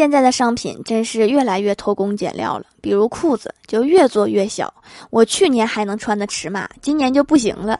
[0.00, 4.72] 现在的商品真是越来越偷工减料了，比如裤子就越做越小，
[5.10, 7.78] 我去年还能穿的尺码，今年就不行了。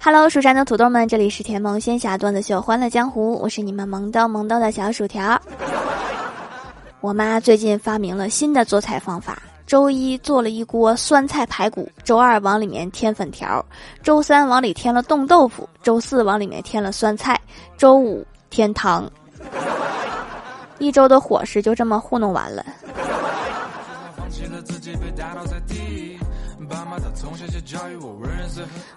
[0.00, 5.36] Hello，蜀山的土豆们，这里是甜萌仙侠段子秀《欢乐江湖》，我是你们萌逗萌逗的小薯条。
[7.00, 13.64] 我妈最近发明了新的做菜方法，周一做了一锅酸菜排骨，周二往里面添粉条，
[14.02, 17.40] 周三往里添了冻豆腐，周四往里面添了酸菜，
[17.78, 19.10] 周五添汤，
[20.78, 22.64] 一周的伙食就这么糊弄完了。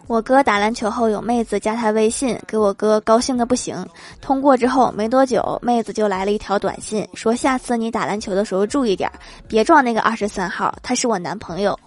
[0.08, 3.86] 我哥打篮球后有妹子加他微信，给我哥高兴的不行。
[4.22, 9.12] 通过之后没多久，妹子就来了一条短信，说下次你打篮球的时候注意点，
[9.48, 11.78] 别撞那个二十三号，他是我男朋友。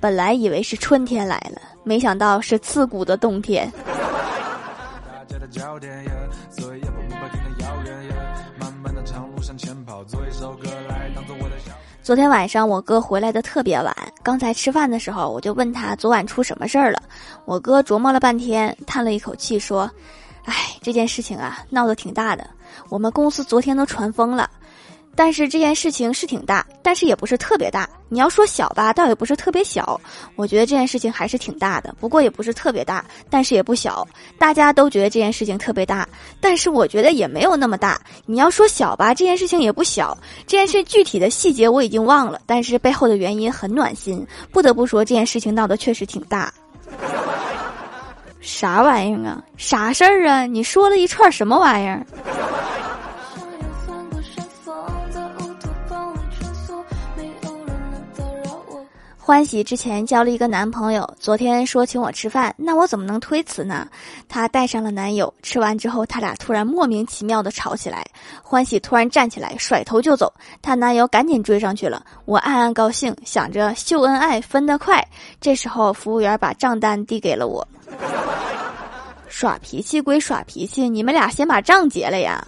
[0.00, 3.72] 本来以为是春天来了，没想到是刺骨的冬天。
[12.02, 17.00] 昨天晚上我哥回来的特别晚，刚才吃饭的时候我就问他昨晚出什么事儿了。
[17.44, 19.88] 我哥琢磨了半天，叹了一口气说
[20.44, 22.44] ：“哎，这件事情啊闹得挺大的，
[22.88, 24.50] 我们公司昨天都传疯了。”
[25.14, 27.88] 但是这件事情是挺大，但是也不是特别大。
[28.08, 30.00] 你要说小吧，倒也不是特别小。
[30.36, 34.06] 我觉得这件事情还是挺大的，不过也不是特别大，但是也不小。
[34.38, 36.08] 大家都觉得这件事情特别大，
[36.40, 38.00] 但是我觉得也没有那么大。
[38.26, 40.16] 你要说小吧，这件事情也不小。
[40.46, 44.26] 这件事具体的细节我已经忘了，但是背后的原因很暖心。
[44.50, 46.52] 不得不说，这件事情闹得确实挺大。
[48.40, 49.42] 啥玩意儿啊？
[49.56, 50.46] 啥事儿啊？
[50.46, 52.04] 你说了一串什么玩意儿？
[59.24, 63.86] 欢喜之前交了一个男朋友，昨天说请我吃饭，那我怎么能推辞呢？
[64.28, 68.04] 她带上了男友，吃完之后，他俩突然莫名其妙的吵起来。
[68.42, 72.04] 欢喜突然站起来，甩头就走，她男友赶紧追上去了。
[72.24, 75.00] 我暗暗高兴，想着秀恩爱分得快。
[75.40, 77.66] 这时候，服务员把账单递给了我。
[79.30, 82.44] 耍脾气归耍脾气，你们俩先把账结了呀。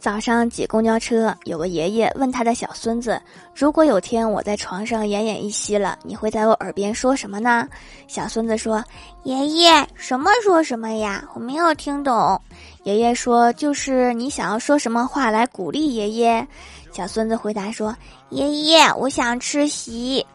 [0.00, 3.20] 早上挤公交车，有个爷爷问他的小孙子
[3.54, 7.68] ：“如果有天我在床上奄奄一息了，你会在我耳边说什么呢？”
[8.08, 8.82] 小孙子说
[9.24, 11.22] ：“爷爷，什么说什么呀？
[11.34, 12.40] 我没有听懂。”
[12.84, 16.48] 爷爷说：“就是你想要说什么话来鼓励爷爷。”
[16.92, 17.94] 小孙子回答说
[18.30, 20.26] ：“爷爷，我想吃席。”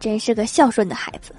[0.00, 1.34] 真是个孝顺的孩子。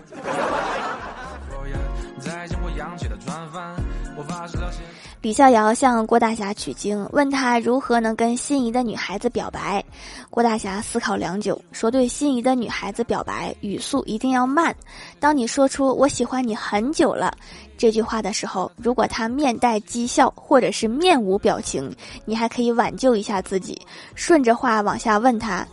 [5.23, 9.81] 李逍遥向郭大侠取经，问他如何能跟心仪的女孩子表白。
[10.29, 14.75] 郭大侠思考良久，说：“对心仪的女孩子表白，语速一定要慢。
[15.21, 17.33] 当你说出‘我喜欢你很久了’
[17.79, 21.89] 这句话的时候，如果她面带讥笑或者是面无表情，
[22.25, 23.81] 你还可以挽救一下自己，
[24.15, 25.65] 顺着话往下问他：‘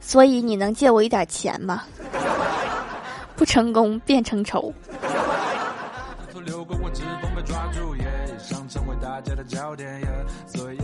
[0.00, 1.82] 所以你能借我一点钱吗？’
[3.34, 4.72] 不成功变成仇。
[9.04, 10.00] ”大家的焦点
[10.46, 10.78] 所以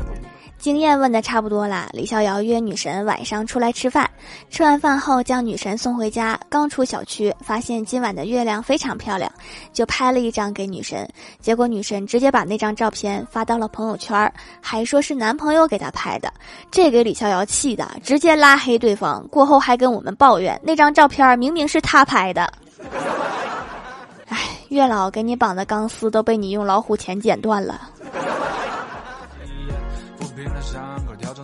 [0.58, 4.08] 经验问的差不多了，李逍遥约女神晚上出来吃饭。
[4.50, 6.38] 吃完饭后，将女神送回家。
[6.50, 9.32] 刚出小区，发现今晚的月亮非常漂亮，
[9.72, 11.08] 就拍了一张给女神。
[11.41, 16.31] 结果女神直接把那张照片发到了朋友圈，还说是男朋友给她拍的，
[16.70, 19.26] 这给李逍遥气的，直接拉黑对方。
[19.28, 22.52] 过后还跟我们抱怨，那张照片明明是他拍的。
[24.28, 24.38] 哎，
[24.69, 27.88] 月老给你绑的钢丝都被你用老虎钳剪断了。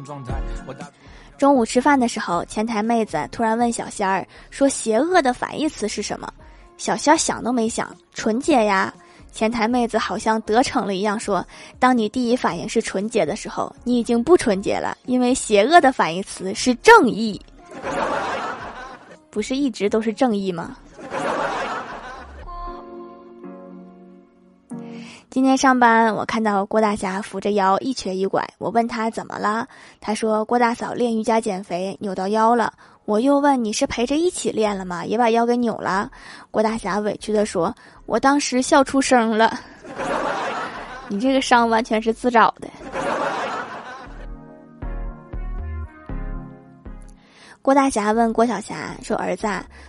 [0.06, 0.32] 状态。
[0.66, 0.88] 我大
[1.36, 6.32] 中午吃饭的时候，前台妹子突然问小仙儿说：“邪恶的反义词是什么？”
[6.78, 8.94] 小仙儿想都没想，纯洁呀。
[9.32, 11.46] 前台妹子好像得逞了一样说
[11.78, 17.38] ：“当你第一反应是纯洁的时候，你已经不纯洁了，因为邪恶的反义词是正义。
[19.28, 20.74] 不是一直都是正义吗？”
[25.36, 28.42] 今天上班，我看到郭大侠扶着腰一瘸一拐。
[28.56, 29.68] 我问他怎么了，
[30.00, 32.72] 他说郭大嫂练瑜伽减肥扭到腰了。
[33.04, 35.04] 我又问你是陪着一起练了吗？
[35.04, 36.10] 也把腰给扭了。
[36.50, 37.74] 郭大侠委屈的说
[38.06, 39.60] ：“我当时笑出声了。
[41.08, 42.66] 你这个伤完全是自找的。”
[47.60, 49.46] 郭大侠问郭晓霞说：“儿子，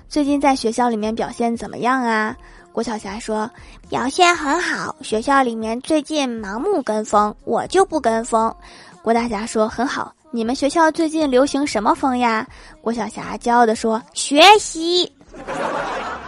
[0.10, 2.36] 最近在学校里面表现怎么样啊？”
[2.78, 3.50] 郭晓霞说
[3.90, 8.56] ：“表现很好，学校里面最近盲目跟风，我就不跟风。”
[9.02, 12.48] 郭大侠说：“很好。”你们学校最近流行什么风呀？
[12.80, 15.12] 郭晓霞骄傲地说：“学习。”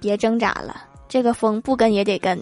[0.00, 2.38] 别挣扎了，这个风不跟也得跟。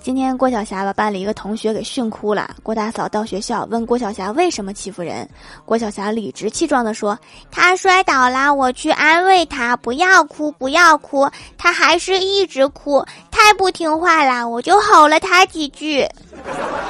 [0.00, 2.56] 今天郭晓霞把班里一个同学给训哭了。
[2.62, 5.28] 郭大嫂到学校问郭晓霞为什么欺负人，
[5.64, 7.18] 郭晓霞理直气壮地说
[7.50, 11.28] ：“他摔倒了，我去安慰他，不要哭，不要哭。
[11.58, 16.06] 他还是一直哭，太不听话了，我就吼了他几句。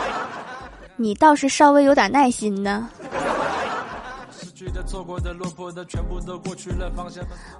[0.96, 2.88] 你倒是稍微有点耐心呢。”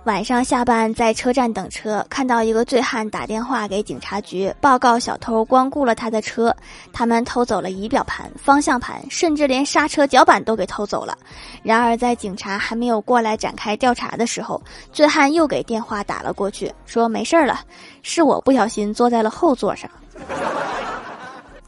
[0.05, 6.57] 晚上下班在车站等车，看到一个醉汉打电话给警察局报告小偷光顾了他的车，
[6.95, 11.19] 他们偷走了仪表盘、方向盘，甚至连刹车脚板都给偷走了。
[11.63, 17.61] 然而在警察还没有过来展开调查的时候，醉汉又给电话打了过去，说没事了，
[18.03, 19.91] 是我不小心坐在了后座上。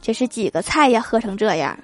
[0.01, 1.77] 这是几个菜呀，喝成这样。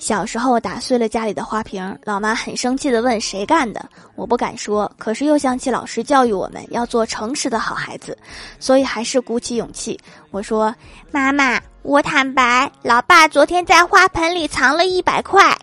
[0.00, 3.86] 小时候打碎了家里的花瓶，老妈很生气的问谁干的，
[4.16, 8.16] 我不敢说，可是又想起老师教育我们要做诚实的好孩子，
[8.58, 10.00] 所以还是鼓起勇气，
[10.30, 10.74] 我说
[11.12, 15.54] ：“妈妈，我坦白，老爸昨天在花盆里藏了一百块。”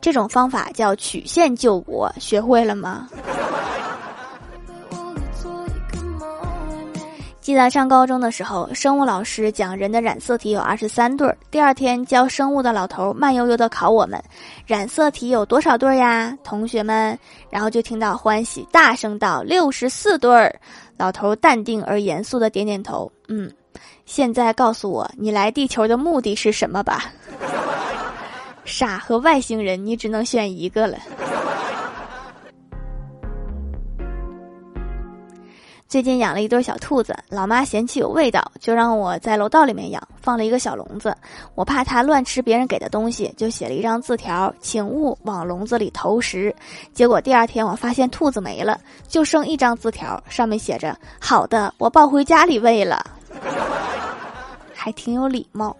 [0.00, 3.08] 这种方法叫曲线救国，学会了吗？
[7.44, 11.36] 记得上高中的时候，生物老师讲人的染色体有二十三对儿。
[11.50, 14.18] 第二天教生物的老头慢悠悠的考我们，
[14.66, 16.34] 染色体有多少对儿呀？
[16.42, 17.18] 同学们，
[17.50, 20.58] 然后就听到欢喜大声道：“六十四对儿。”
[20.96, 23.52] 老头淡定而严肃的点点头，嗯，
[24.06, 27.12] 现在告诉我你来地球的目的是什么吧？
[28.64, 30.96] 傻和外星人，你只能选一个了。
[35.94, 41.16] 最近养了一对小兔子，老妈嫌弃有味道，就让我在楼道里面养，放了一个小笼子。
[41.54, 46.52] 我怕它乱吃别人给的东西，就写了一张字条，请勿往笼子里投食。
[46.92, 53.00] 结果第二天我发现兔子没了，就剩一张字条，上面写着：“好的，我抱回家里喂了。”
[54.74, 55.76] 还挺有礼貌。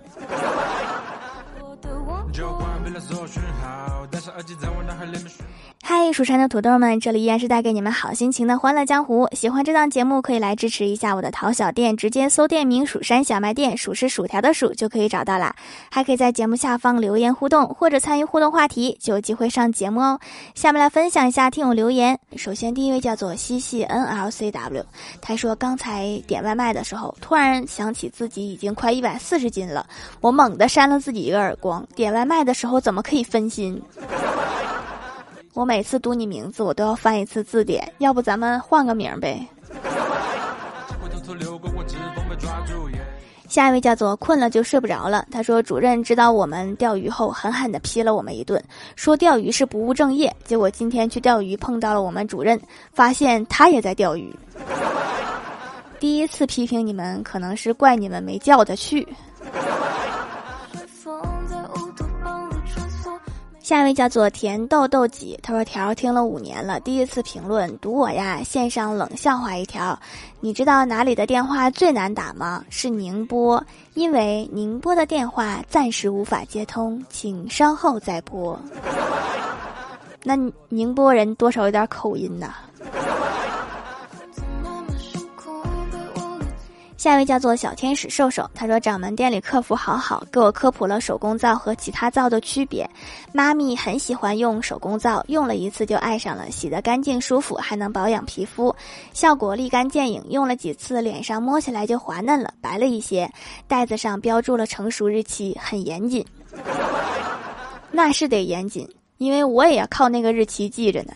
[5.87, 9.29] 嗨，蜀山的土豆们，这里依然是带给你们好心情的欢乐江湖。
[9.33, 15.55] 喜欢这档节目，可以来支持一下我的淘小店，直接搜店名“蜀山小卖店”，数是薯条的数就可以找到啦。
[15.91, 20.19] 还可以在节目下方留言互动，或者参与互动话题，就有机会上节目哦。
[20.55, 22.19] 下面来分享一下听友留言。
[22.37, 24.87] 首先，第一位叫做西西 N L C W，
[25.21, 29.87] 他说刚才点外卖的时候，突然想起自己已经快一百四十斤了，
[30.23, 31.87] 我猛地扇了自己一个耳光。
[31.95, 33.83] 点外卖的时候怎么可以分心？
[35.55, 37.91] 我每次读你名字，我都要翻一次字典。
[37.99, 39.47] 要不咱们换个名呗？
[43.49, 45.25] 下一位叫做困了就睡不着了。
[45.31, 48.61] 他说：“主任知道我们钓鱼后，狠狠地批了我们一顿，
[48.97, 50.35] 说钓鱼是不务正业。
[50.45, 52.61] 结果今天去钓鱼，碰到了我们主任，
[52.93, 54.35] 发现他也在钓鱼。
[56.01, 59.07] 第一次批评你们，可能是怪你们没叫他去。”
[63.65, 69.99] 下一位叫做甜豆豆几，他说条听了五年了，第一次评论读我呀，线上冷笑话一条。
[70.41, 72.63] 你知道哪里的电话最难打吗？
[72.69, 78.61] 是宁波，因为宁波的电话暂时无法接通，请稍后再拨。
[80.23, 80.37] 那
[80.69, 82.57] 宁波人多少有点口音呐。
[87.05, 92.89] 下一位叫做小天使瘦瘦，他说掌门店里客服好好，给我科普了手工皂和其他皂的区别。
[93.31, 98.75] 妈咪很喜欢用手工皂，用了一次就爱上了，洗得干净舒服，还能保养皮肤，
[99.13, 100.25] 效果立竿见影。
[100.31, 103.31] 用了几次，脸上摸起来就滑嫩了，白了一些。
[103.69, 106.25] 袋子上标注了成熟日期，很严谨。
[107.91, 111.13] 那是得严谨，因为我也要靠那个日期记着呢。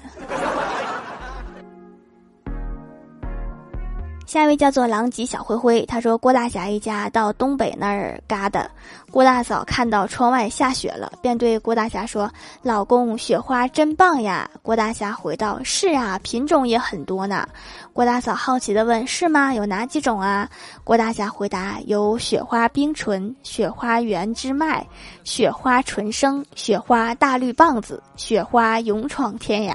[4.29, 8.69] 下一位叫做狼藉小灰灰，他说郭大侠一家到东北那儿嘎达，
[9.11, 12.31] 郭大嫂看到窗外下雪了，便对郭大侠说
[12.61, 17.49] ：“老公，雪花真棒呀！”郭大侠回道：“是啊，品种也很多呢。”
[17.95, 19.55] 郭大嫂好奇的问：“是吗？
[19.55, 20.47] 有哪几种啊？”
[20.85, 24.87] 郭大侠回答：“有雪花冰唇、雪花原之麦、
[25.25, 29.75] 雪花纯生、雪花大绿棒子、雪花勇闯天涯。”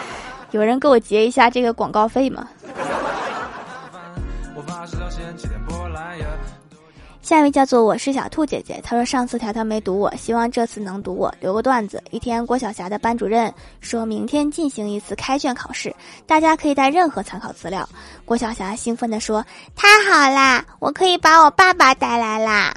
[0.52, 2.48] 有人给我结一下这个广告费吗？
[7.22, 12.02] 下一位叫做我是小兔姐姐，她说上次条条没读我，希望这次能读我，留个段子。
[12.10, 13.50] 一天，郭晓霞的班主任
[13.80, 17.88] 说明天进行一次开卷考试，大家可以带任何参考资料。
[18.26, 19.42] 郭晓霞兴奋地说
[19.74, 22.74] ：“太好啦，我可以把我爸爸带来啦！”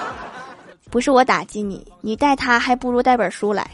[0.90, 3.70] 不是我打击你，你带他还不如带本书来。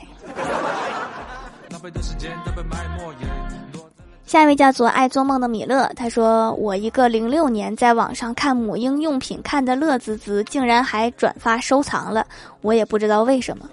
[4.27, 12.27] 下一位叫做爱做梦的米勒，他说：“我一个零六年在网上看母婴用品看的乐滋滋，竟然还转发收藏了，
[12.61, 13.65] 我也不知道为什么，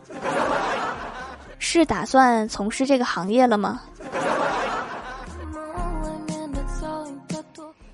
[1.57, 3.81] 是打算从事这个行业了吗？”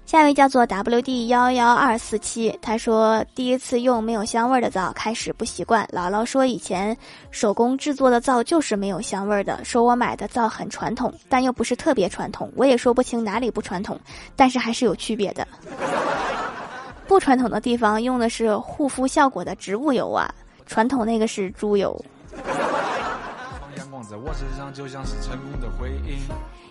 [0.09, 5.87] 下一位叫做 W D 幺幺二四七，他说第一次用没有香味的皂，开始不习惯。
[5.93, 6.97] 姥姥说以前
[7.29, 12.51] 手工制作的皂就是没有香味的，说我买的皂很传统，但又不是特别传统。
[12.55, 13.99] 我也说不清哪里不传统，
[14.35, 15.47] 但是还是有区别的。
[17.07, 20.27] 不传统的地方用的是护肤效果的植物油啊，
[20.65, 22.03] 传统那个是猪油。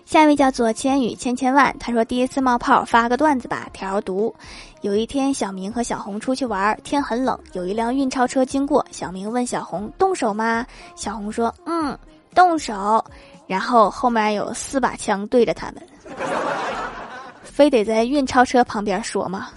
[0.05, 3.69] 下一位叫做千羽千千万，他说第一次冒泡，发个段子吧。
[3.71, 4.33] 条读：
[4.81, 10.65] 有一天，小明和小红出去玩，天很冷，有一辆运钞车经过，小明问小红动手吗？
[10.95, 11.97] 小红说嗯，
[12.33, 13.03] 动手。
[13.45, 15.83] 然后后面有四把枪对着他们，
[17.41, 19.49] 非得在运钞车旁边说吗？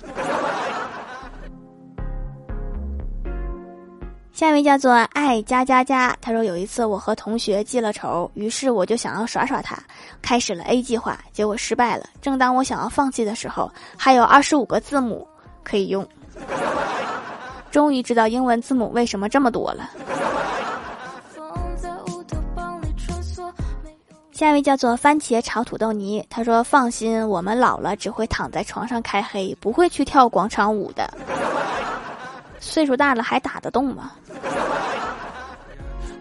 [4.42, 9.78] 下一位叫做爱加加加，他说有一次我和同学记了仇，于是我就想要耍耍他，
[10.20, 12.06] 开始了 A 计划，结果失败了。
[12.20, 15.24] 正当我想要放弃的时候，还有二十五个字母
[15.62, 16.04] 可以用，
[17.70, 19.88] 终于知道英文字母为什么这么多了。
[24.32, 31.08] 下一位叫做番茄炒土豆泥，他说放心，我们老了只会躺在床上开黑，不会去跳广场舞的。
[32.62, 34.12] 岁数大了还打得动吗？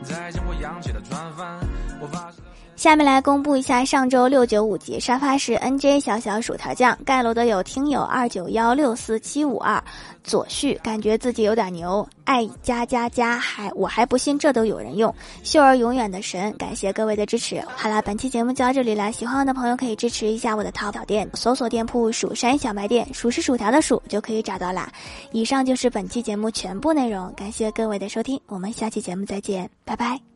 [0.03, 1.59] 再见我扬起的船帆
[2.01, 2.37] 我发誓
[2.81, 9.79] 下面来公布一下上周六九五级沙发是 N J 小小薯条酱盖楼的有听友二九幺六四七五二
[10.23, 24.91] 左旭感觉自己有点牛爱加加加还我还不信这都有人用秀儿永远的神感谢各位的支持好了本期节目就到这里了喜欢我的朋友可以支持一下我的淘宝店搜索店铺蜀山小卖店蜀是薯条的蜀就可以找到啦
[25.31, 30.30] 以上就是本期节目全部内容感谢各位的收听我们下期节目再见拜拜。